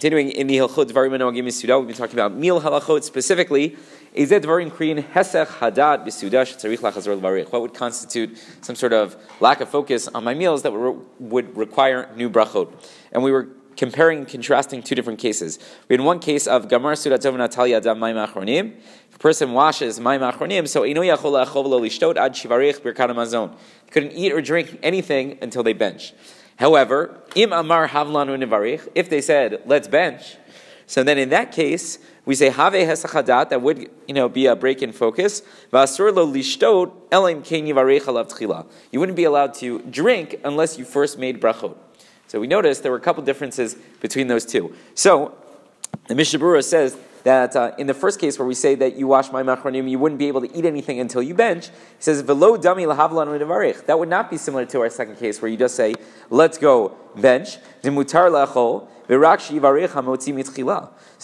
[0.00, 3.76] Continuing in the Hilchot Dvarim Anogim Misuda, we've been talking about meal halachot specifically.
[4.16, 7.52] Ized Dvarim Kriyin Hesech Hadat Bisuda Shetzarich Lachazor Levarich.
[7.52, 12.08] What would constitute some sort of lack of focus on my meals that would require
[12.16, 12.72] new brachot?
[13.12, 15.58] And we were comparing and contrasting two different cases.
[15.90, 18.78] We had one case of Gamar Sudat Tov Natalia Adam Mayim Achronim.
[19.10, 23.10] If a person washes Mayim Achronim, so Ino Yachol Achov Lo Lishtot Ad Shivarich Birkat
[23.10, 23.54] Hamazon.
[23.90, 26.14] Couldn't eat or drink anything until they bench.
[26.60, 30.36] However, im amar havlanu nivarich, if they said let's bench,
[30.86, 34.54] so then in that case we say have hesachadat that would you know be a
[34.54, 35.40] break in focus.
[35.72, 36.10] Vasur
[37.10, 38.66] elim ken yivarich alav.
[38.92, 41.78] You wouldn't be allowed to drink unless you first made brachot.
[42.26, 44.74] So we noticed there were a couple differences between those two.
[44.94, 45.34] So
[46.08, 49.28] the Mishnah says that uh, in the first case where we say that you wash
[49.28, 51.68] mayim achronim, you wouldn't be able to eat anything until you bench.
[51.68, 55.50] He says, "Velo dami lahavlan That would not be similar to our second case where
[55.50, 55.94] you just say,
[56.30, 57.90] "Let's go bench." So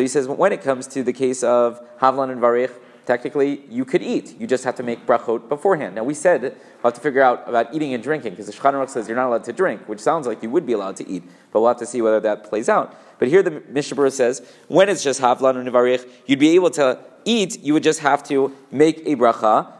[0.00, 2.70] he says, when it comes to the case of havlan and varich,
[3.06, 4.38] technically you could eat.
[4.40, 5.94] You just have to make brachot beforehand.
[5.94, 6.52] Now we said we'll
[6.84, 9.28] have to figure out about eating and drinking because the Shulchan Aruch says you're not
[9.28, 11.78] allowed to drink, which sounds like you would be allowed to eat, but we'll have
[11.78, 12.96] to see whether that plays out.
[13.18, 16.98] But here the Mishnah says when it's just havlan and nivarich, you'd be able to
[17.24, 17.60] eat.
[17.60, 19.72] You would just have to make a bracha.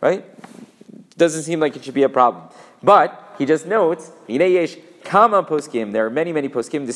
[0.00, 0.24] Right?
[1.16, 2.44] Doesn't seem like it should be a problem.
[2.82, 4.10] But he just notes,
[5.04, 5.92] Kama poskim.
[5.92, 6.86] There are many, many poskim.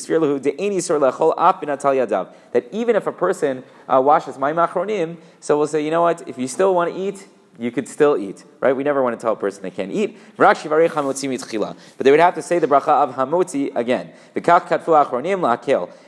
[2.51, 6.27] That even if a person uh, washes mayim achronim, so we'll say, you know what?
[6.27, 7.27] If you still want to eat,
[7.59, 8.75] you could still eat, right?
[8.75, 10.17] We never want to tell a person they can't eat.
[10.37, 10.55] But
[11.99, 14.11] they would have to say the bracha of hamotzi again.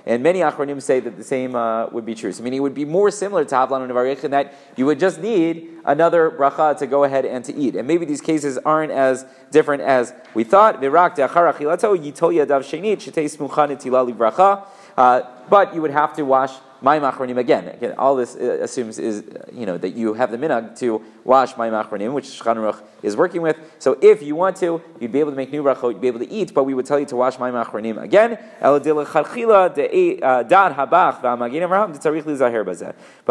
[0.08, 2.32] And many achronim say that the same uh, would be true.
[2.32, 5.22] So meaning it would be more similar to havlan and in that you would just
[5.22, 7.76] need another bracha to go ahead and to eat.
[7.76, 10.84] And maybe these cases aren't as different as we thought.
[14.98, 16.52] Uh, but you would have to wash
[16.86, 17.68] mayim achronim again.
[17.68, 21.02] Again, all this uh, assumes is uh, you know that you have the minhag to
[21.24, 23.58] wash mayim achronim, which Shulchan is working with.
[23.80, 26.20] So if you want to, you'd be able to make new brachot, you'd be able
[26.20, 28.38] to eat, but we would tell you to wash mayim achronim again.
[28.62, 28.84] But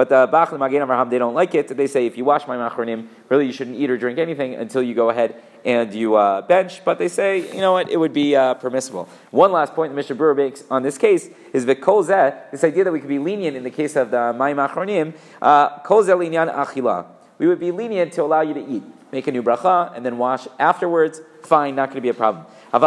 [0.09, 1.69] the Bach Avraham they don't like it.
[1.77, 4.83] They say if you wash mayim achronim, really you shouldn't eat or drink anything until
[4.83, 8.13] you go ahead and you uh, bench, but they say, you know what, it would
[8.13, 9.09] be uh, permissible.
[9.31, 12.93] One last point the Mishnah Berurah makes on this case is kol this idea that
[12.93, 17.07] we could be lenient in the case of the ma'im achronim, uh, kol linyan achila.
[17.39, 18.83] We would be lenient to allow you to eat.
[19.13, 21.21] Make a new bracha and then wash afterwards.
[21.43, 22.47] Fine, not going to be a problem.
[22.73, 22.83] If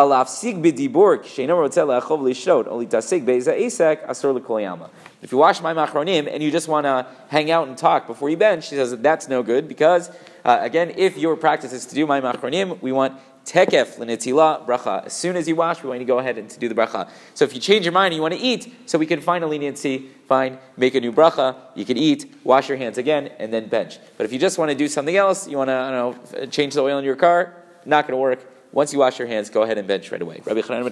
[5.31, 8.35] you wash mayim achronim and you just want to hang out and talk before you
[8.35, 10.09] bench, she says that that's no good because,
[10.43, 13.13] uh, again, if your practice is to do mayim achronim, we want
[13.47, 15.05] tekef l'netila bracha.
[15.05, 16.75] As soon as you wash, we want you to go ahead and to do the
[16.75, 17.09] bracha.
[17.33, 19.43] So if you change your mind and you want to eat, so we can find
[19.43, 23.53] a leniency, fine, make a new bracha, you can eat, wash your hands again, and
[23.53, 23.99] then bench.
[24.17, 26.45] But if you just want to do something else, you want to, I don't know,
[26.47, 27.53] change the oil in your car,
[27.85, 28.45] not going to work.
[28.73, 30.41] Once you wash your hands, go ahead and bench right away.
[30.45, 30.83] Rabbi Chanan